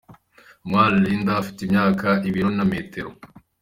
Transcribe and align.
Umwali 0.65 0.95
Lindah 1.05 1.39
afite 1.43 1.59
imyaka, 1.63 2.07
ibiro 2.29 2.49
na 2.57 2.65
metero. 2.71 3.09